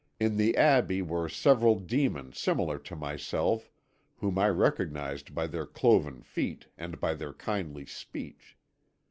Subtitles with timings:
[0.19, 3.69] In the Abbey were several demons similar to myself
[4.17, 8.57] whom I recognised by their cloven feet and by their kindly speech.